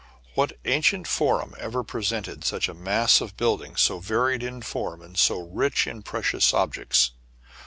What 0.33 0.53
ancient 0.65 1.07
forum 1.07 1.53
ever 1.59 1.83
presented 1.83 2.43
such 2.43 2.67
a 2.67 2.73
mass 2.73 3.21
of 3.21 3.37
buildings, 3.37 3.81
so 3.81 3.99
varied 3.99 4.41
in 4.41 4.63
form, 4.63 4.99
and 5.03 5.15
so 5.15 5.39
rich 5.43 5.85
in 5.85 6.01
precious 6.01 6.55
objects? 6.55 7.11